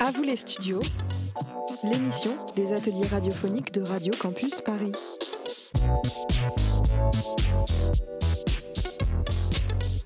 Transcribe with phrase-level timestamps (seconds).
[0.00, 0.82] À vous les studios,
[1.84, 4.92] l'émission des ateliers radiophoniques de Radio Campus Paris.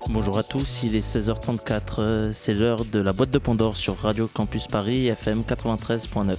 [0.09, 4.27] Bonjour à tous, il est 16h34, c'est l'heure de la boîte de Pandore sur Radio
[4.27, 6.35] Campus Paris FM 93.9.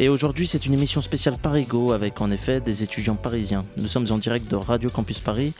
[0.00, 3.64] Et aujourd'hui, c'est une émission spéciale Parigo avec en effet des étudiants parisiens.
[3.76, 5.54] Nous sommes en direct de Radio Campus Paris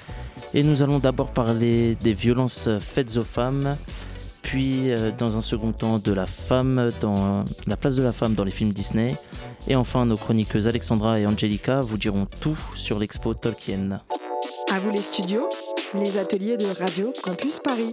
[0.54, 3.76] et nous allons d'abord parler des violences faites aux femmes,
[4.42, 8.34] puis euh, dans un second temps de la femme dans la place de la femme
[8.34, 9.16] dans les films Disney.
[9.66, 14.00] Et enfin, nos chroniqueuses Alexandra et Angelica vous diront tout sur l'expo Tolkien.
[14.70, 15.48] À vous les studios,
[15.94, 17.92] les ateliers de Radio Campus Paris.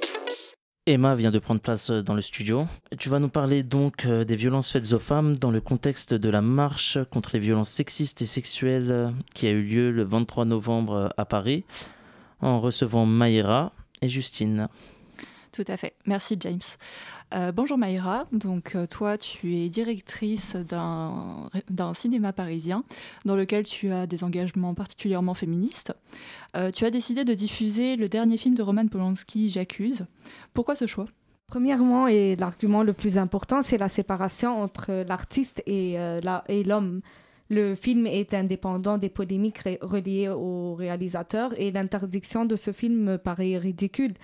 [0.88, 2.68] Emma vient de prendre place dans le studio.
[3.00, 6.30] Tu vas nous parler donc euh, des violences faites aux femmes dans le contexte de
[6.30, 10.46] la marche contre les violences sexistes et sexuelles euh, qui a eu lieu le 23
[10.46, 11.64] novembre à Paris
[12.40, 13.72] en recevant Maïra
[14.04, 14.68] et Justine.
[15.52, 15.94] Tout à fait.
[16.06, 16.60] Merci James.
[17.34, 18.28] Euh, bonjour Maïra.
[18.32, 21.50] Donc euh, toi, tu es directrice d'un
[21.94, 22.84] cinéma parisien
[23.26, 25.94] dans lequel tu as des engagements particulièrement féministes.
[26.56, 30.06] Euh, tu as décidé de diffuser le dernier film de Roman Polanski, J'accuse.
[30.54, 31.06] Pourquoi ce choix?
[31.48, 35.96] Premièrement, et l'argument le plus important, c'est la séparation entre l'artiste et
[36.66, 37.02] l'homme.
[37.50, 43.58] Le film est indépendant des polémiques reliées au réalisateur et l'interdiction de ce film paraît
[43.58, 44.16] ridicule.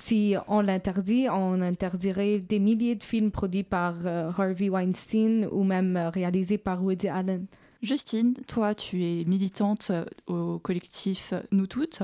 [0.00, 5.62] Si on l'interdit, on interdirait des milliers de films produits par euh, Harvey Weinstein ou
[5.62, 7.44] même euh, réalisés par Woody Allen.
[7.82, 12.02] Justine, toi, tu es militante euh, au collectif Nous Toutes.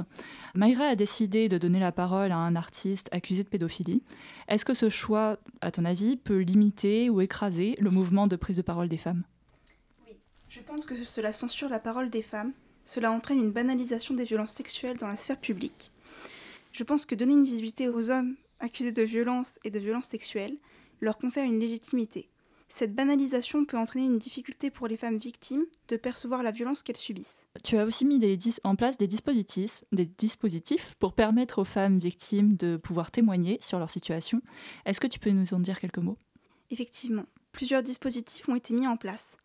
[0.54, 4.02] Mayra a décidé de donner la parole à un artiste accusé de pédophilie.
[4.46, 8.58] Est-ce que ce choix, à ton avis, peut limiter ou écraser le mouvement de prise
[8.58, 9.22] de parole des femmes?
[10.06, 10.18] Oui,
[10.50, 12.52] je pense que cela censure la parole des femmes.
[12.84, 15.90] Cela entraîne une banalisation des violences sexuelles dans la sphère publique.
[16.76, 20.58] Je pense que donner une visibilité aux hommes accusés de violence et de violences sexuelles
[21.00, 22.28] leur confère une légitimité.
[22.68, 26.98] Cette banalisation peut entraîner une difficulté pour les femmes victimes de percevoir la violence qu'elles
[26.98, 27.46] subissent.
[27.64, 28.20] Tu as aussi mis
[28.62, 33.78] en place des dispositifs, des dispositifs pour permettre aux femmes victimes de pouvoir témoigner sur
[33.78, 34.38] leur situation.
[34.84, 36.18] Est-ce que tu peux nous en dire quelques mots?
[36.68, 39.38] Effectivement, plusieurs dispositifs ont été mis en place.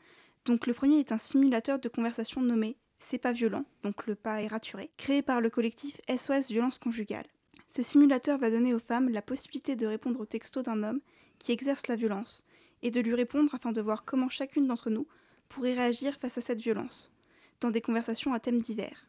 [0.43, 4.41] Donc le premier est un simulateur de conversation nommé c'est pas violent, donc le pas
[4.41, 7.25] est raturé, créé par le collectif SOS Violence Conjugale.
[7.67, 11.01] Ce simulateur va donner aux femmes la possibilité de répondre au texto d'un homme
[11.39, 12.45] qui exerce la violence,
[12.83, 15.07] et de lui répondre afin de voir comment chacune d'entre nous
[15.49, 17.13] pourrait réagir face à cette violence,
[17.59, 19.07] dans des conversations à thèmes divers.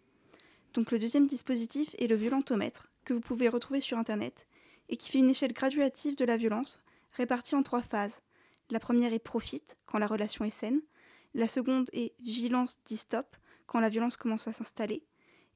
[0.74, 4.46] Donc le deuxième dispositif est le violentomètre, que vous pouvez retrouver sur Internet,
[4.88, 6.80] et qui fait une échelle graduative de la violence,
[7.14, 8.22] répartie en trois phases.
[8.70, 10.80] La première est profite, quand la relation est saine.
[11.34, 13.36] La seconde est vigilance dit stop,
[13.72, 15.02] quand la violence commence à s'installer,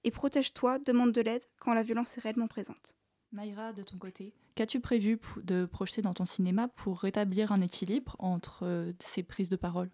[0.02, 2.96] et protège-toi, demande de l'aide quand la violence est réellement présente.
[3.30, 8.16] Maïra, de ton côté, qu'as-tu prévu de projeter dans ton cinéma pour rétablir un équilibre
[8.18, 9.90] entre euh, ces prises de parole?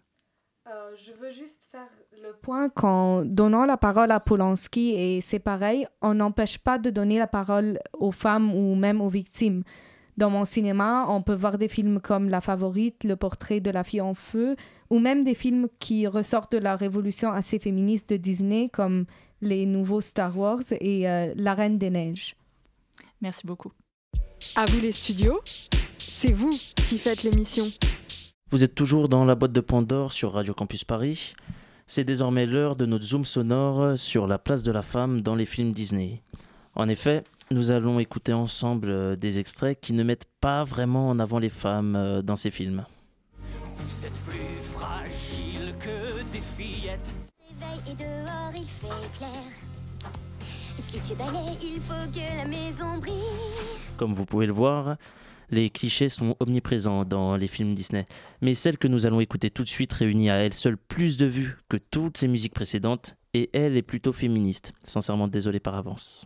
[0.69, 5.39] Euh, je veux juste faire le point qu'en donnant la parole à Polanski, et c'est
[5.39, 9.63] pareil, on n'empêche pas de donner la parole aux femmes ou même aux victimes.
[10.17, 13.83] Dans mon cinéma, on peut voir des films comme La Favorite, Le Portrait de la
[13.83, 14.55] fille en feu,
[14.89, 19.05] ou même des films qui ressortent de la révolution assez féministe de Disney, comme
[19.41, 22.35] les nouveaux Star Wars et euh, La Reine des Neiges.
[23.21, 23.71] Merci beaucoup.
[24.55, 25.39] À vous les studios,
[25.97, 26.51] c'est vous
[26.87, 27.65] qui faites l'émission.
[28.51, 31.33] Vous êtes toujours dans la boîte de Pandore sur Radio Campus Paris.
[31.87, 35.45] C'est désormais l'heure de notre zoom sonore sur la place de la femme dans les
[35.45, 36.21] films Disney.
[36.75, 41.19] En effet, nous allons écouter ensemble euh, des extraits qui ne mettent pas vraiment en
[41.19, 42.85] avant les femmes euh, dans ces films.
[43.75, 47.15] Vous êtes plus fragile que des fillettes.
[47.87, 49.29] Et dehors, il fait clair.
[51.61, 53.13] il faut que la maison brille.
[53.97, 54.97] Comme vous pouvez le voir,
[55.49, 58.05] les clichés sont omniprésents dans les films Disney.
[58.41, 61.25] Mais celle que nous allons écouter tout de suite réunit à elle seule plus de
[61.25, 64.73] vues que toutes les musiques précédentes, et elle est plutôt féministe.
[64.83, 66.25] Sincèrement désolé par avance.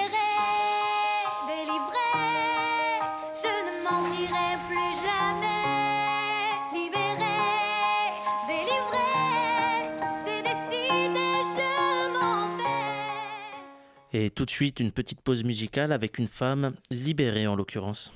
[14.13, 18.11] Et tout de suite, une petite pause musicale avec une femme libérée en l'occurrence.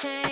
[0.00, 0.29] Change.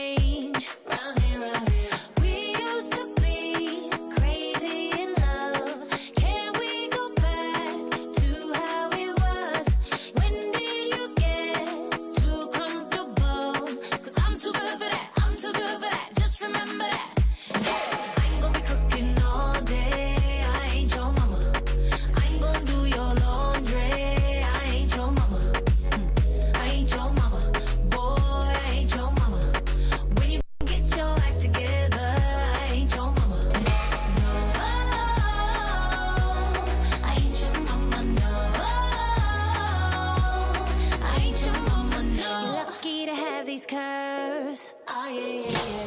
[45.47, 45.78] Yeah.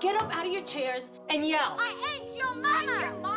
[0.00, 1.76] Get up, out of your chairs and yell.
[1.78, 3.31] I ain't your mama.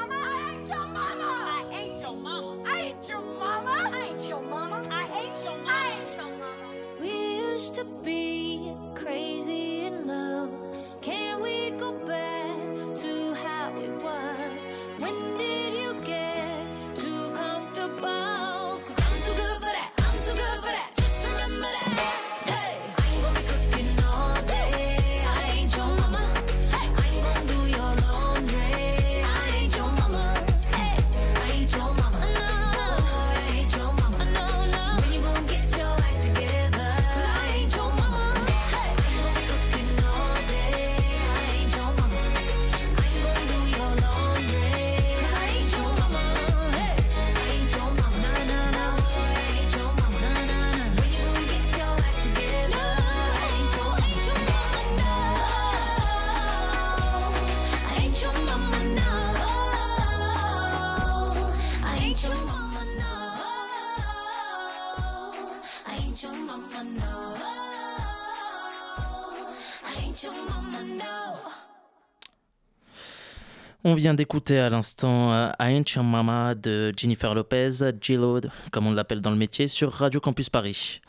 [73.87, 77.69] On vient d'écouter à l'instant euh, Your Mama de Jennifer Lopez,
[78.01, 81.01] J-Lo, comme on l'appelle dans le métier, sur Radio Campus Paris.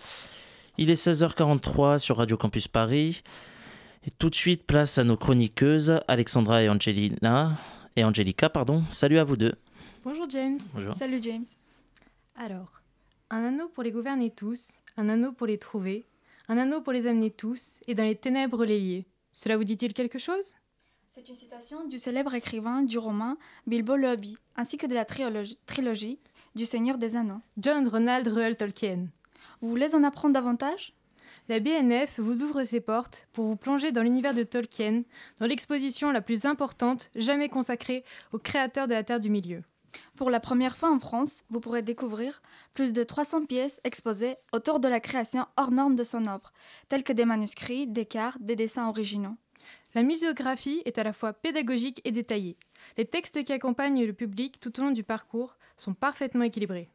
[0.77, 3.23] Il est 16h43 sur Radio Campus Paris.
[4.07, 7.57] Et tout de suite, place à nos chroniqueuses, Alexandra et Angelina.
[7.97, 8.85] Et Angelica, pardon.
[8.91, 9.55] Salut à vous deux.
[10.05, 10.59] Bonjour James.
[10.75, 10.93] Bonjour.
[10.93, 11.47] Salut James.
[12.37, 12.83] Alors,
[13.31, 16.05] un anneau pour les gouverner tous, un anneau pour les trouver,
[16.47, 19.07] un anneau pour les amener tous, et dans les ténèbres les lier.
[19.33, 20.57] Cela vous dit-il quelque chose?
[21.19, 25.07] C'est une citation du célèbre écrivain du roman Bilbo le Hobbit, ainsi que de la
[25.07, 26.19] trilogie, trilogie
[26.55, 27.41] du Seigneur des Anneaux.
[27.57, 29.07] John Ronald Reuel Tolkien.
[29.63, 30.93] Vous voulez en apprendre davantage?
[31.49, 35.05] La BNF vous ouvre ses portes pour vous plonger dans l'univers de Tolkien,
[35.41, 38.05] dans l'exposition la plus importante jamais consacrée
[38.35, 39.63] au créateur de la Terre du Milieu.
[40.17, 42.43] Pour la première fois en France, vous pourrez découvrir
[42.75, 46.53] plus de 300 pièces exposées autour de la création hors norme de son œuvre,
[46.91, 49.37] telles que des manuscrits, des cartes, des dessins originaux.
[49.97, 52.59] La muséographie est à la fois pédagogique et détaillée.
[52.99, 56.91] Les textes qui accompagnent le public tout au long du parcours sont parfaitement équilibrés.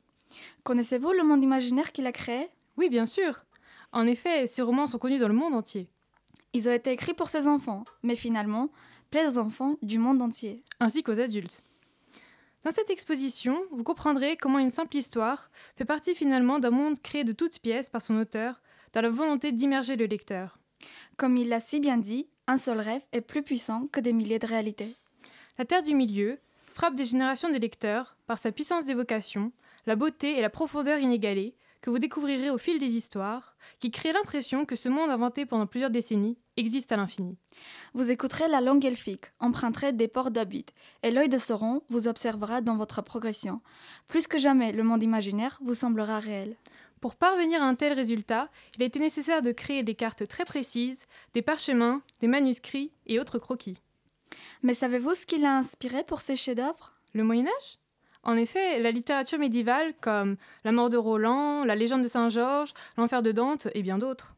[0.62, 2.48] Connaissez-vous le monde imaginaire qu'il a créé?
[2.77, 3.43] Oui, bien sûr.
[3.91, 5.88] En effet, ces romans sont connus dans le monde entier,
[6.53, 8.70] Ils ont été écrits pour ses enfants, mais finalement,
[9.10, 10.62] plaisent aux enfants du monde entier.
[10.79, 11.63] ainsi qu'aux adultes.
[12.63, 17.24] Dans cette exposition, vous comprendrez comment une simple histoire fait partie finalement d'un monde créé
[17.24, 18.62] de toutes pièces par son auteur,
[18.93, 20.60] dans la volonté d'immerger le lecteur.
[21.17, 24.38] Comme il l'a si bien dit, un seul rêve est plus puissant que des milliers
[24.38, 24.98] de réalités.
[25.58, 29.53] La Terre du Milieu frappe des générations de lecteurs par sa puissance d'évocation,
[29.86, 34.12] la beauté et la profondeur inégalée que vous découvrirez au fil des histoires, qui créent
[34.12, 37.38] l'impression que ce monde inventé pendant plusieurs décennies existe à l'infini.
[37.93, 40.65] Vous écouterez la langue elfique, emprunterez des ports d'habit,
[41.03, 43.62] et l'œil de Sauron vous observera dans votre progression.
[44.10, 46.58] Plus que jamais, le monde imaginaire vous semblera réel.
[47.01, 50.46] Pour parvenir à un tel résultat, il a été nécessaire de créer des cartes très
[50.46, 53.81] précises, des parchemins, des manuscrits et autres croquis.
[54.62, 56.93] Mais savez-vous ce qui l'a inspiré pour ces chefs-d'œuvre?
[57.13, 57.79] Le Moyen Âge?
[58.22, 63.24] En effet, la littérature médiévale comme La mort de Roland, La légende de Saint-Georges, L'enfer
[63.24, 64.36] de Dante et bien d'autres.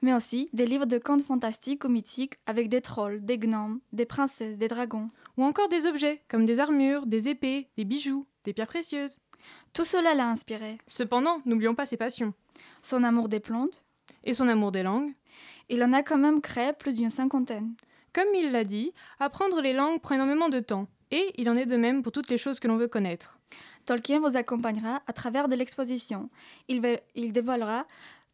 [0.00, 4.06] Mais aussi des livres de contes fantastiques ou mythiques avec des trolls, des gnomes, des
[4.06, 5.10] princesses, des dragons.
[5.38, 9.18] Ou encore des objets comme des armures, des épées, des bijoux, des pierres précieuses.
[9.72, 10.78] Tout cela l'a inspiré.
[10.86, 12.34] Cependant, n'oublions pas ses passions.
[12.82, 13.84] Son amour des plantes.
[14.24, 15.12] Et son amour des langues.
[15.68, 17.74] Il en a quand même créé plus d'une cinquantaine.
[18.12, 20.88] Comme il l'a dit, apprendre les langues prend énormément de temps.
[21.10, 23.38] Et il en est de même pour toutes les choses que l'on veut connaître.
[23.84, 26.28] Tolkien vous accompagnera à travers de l'exposition.
[26.68, 26.82] Il,
[27.14, 27.86] il dévoilera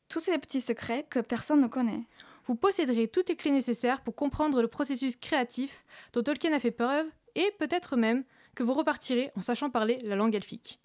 [0.08, 2.04] tous ces petits secrets que personne ne connaît.
[2.46, 6.70] Vous posséderez toutes les clés nécessaires pour comprendre le processus créatif dont Tolkien a fait
[6.70, 10.80] preuve et peut-être même que vous repartirez en sachant parler la langue elfique.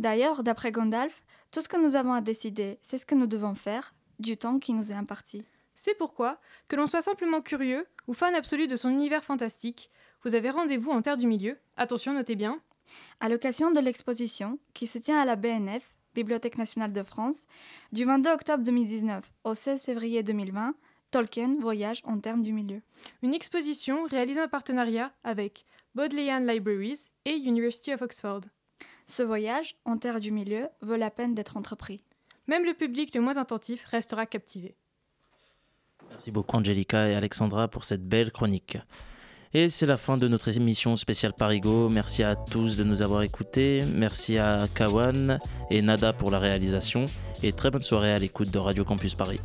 [0.00, 3.54] D'ailleurs, d'après Gandalf, tout ce que nous avons à décider, c'est ce que nous devons
[3.54, 5.44] faire du temps qui nous est imparti.
[5.74, 9.90] C'est pourquoi, que l'on soit simplement curieux ou fan absolu de son univers fantastique,
[10.24, 11.58] vous avez rendez-vous en Terre du Milieu.
[11.76, 12.62] Attention, notez bien.
[13.20, 17.46] À l'occasion de l'exposition, qui se tient à la BNF, Bibliothèque nationale de France,
[17.92, 20.76] du 22 octobre 2019 au 16 février 2020,
[21.10, 22.80] Tolkien voyage en termes du milieu.
[23.22, 28.40] Une exposition réalisée en partenariat avec Bodleian Libraries et University of Oxford.
[29.06, 32.04] Ce voyage, en terre du milieu, vaut la peine d'être entrepris.
[32.46, 34.76] Même le public le moins attentif restera captivé.
[36.08, 38.78] Merci beaucoup Angelica et Alexandra pour cette belle chronique.
[39.52, 41.88] Et c'est la fin de notre émission spéciale Parigo.
[41.88, 43.82] Merci à tous de nous avoir écoutés.
[43.92, 47.04] Merci à Kawan et Nada pour la réalisation.
[47.42, 49.40] Et très bonne soirée à l'écoute de Radio Campus Paris.